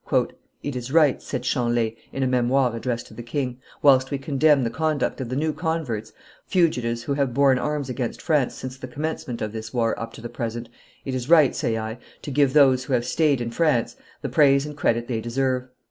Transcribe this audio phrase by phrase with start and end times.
[0.63, 4.63] "It is right," said Chanlay, in a Memoire addressed to the king, "whilst we condemn
[4.63, 6.11] the conduct of the new converts,
[6.47, 10.21] fugitives, who have borne arms against France since the commencement of this war up to
[10.21, 10.69] the present,
[11.05, 14.65] it is right, say I, to give those who have staid in France the praise
[14.65, 15.67] and credit they deserve.